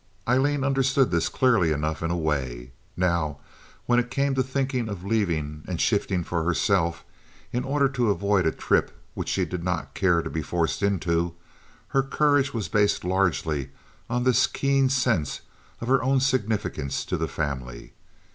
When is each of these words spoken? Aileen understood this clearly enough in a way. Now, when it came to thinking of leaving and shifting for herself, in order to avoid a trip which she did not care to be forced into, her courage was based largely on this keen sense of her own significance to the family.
Aileen 0.27 0.63
understood 0.63 1.11
this 1.11 1.29
clearly 1.29 1.71
enough 1.71 2.01
in 2.01 2.09
a 2.09 2.17
way. 2.17 2.71
Now, 2.97 3.37
when 3.85 3.99
it 3.99 4.09
came 4.09 4.33
to 4.33 4.41
thinking 4.41 4.89
of 4.89 5.05
leaving 5.05 5.63
and 5.67 5.79
shifting 5.79 6.23
for 6.23 6.41
herself, 6.43 7.05
in 7.53 7.63
order 7.63 7.87
to 7.89 8.09
avoid 8.09 8.47
a 8.47 8.51
trip 8.51 8.97
which 9.13 9.29
she 9.29 9.45
did 9.45 9.63
not 9.63 9.93
care 9.93 10.23
to 10.23 10.29
be 10.31 10.41
forced 10.41 10.81
into, 10.81 11.35
her 11.89 12.01
courage 12.01 12.51
was 12.51 12.67
based 12.67 13.03
largely 13.03 13.69
on 14.09 14.23
this 14.23 14.47
keen 14.47 14.89
sense 14.89 15.41
of 15.81 15.87
her 15.87 16.01
own 16.01 16.19
significance 16.19 17.05
to 17.05 17.15
the 17.15 17.27
family. 17.27 17.93